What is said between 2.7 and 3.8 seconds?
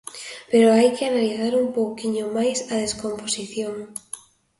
a descomposición.